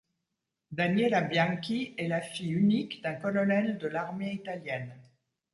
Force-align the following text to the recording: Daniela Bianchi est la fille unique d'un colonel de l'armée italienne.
Daniela 0.71 1.21
Bianchi 1.21 1.93
est 1.95 2.07
la 2.07 2.21
fille 2.21 2.49
unique 2.53 3.03
d'un 3.03 3.13
colonel 3.13 3.77
de 3.77 3.87
l'armée 3.87 4.31
italienne. 4.33 4.95